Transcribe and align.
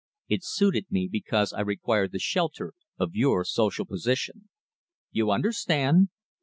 It 0.27 0.43
suited 0.43 0.87
me 0.89 1.07
because 1.11 1.53
I 1.53 1.61
required 1.61 2.11
the 2.11 2.17
shelter 2.17 2.73
of 2.97 3.13
your 3.13 3.45
social 3.45 3.85
position. 3.85 4.49
You 5.11 5.29
understand?" 5.29 6.09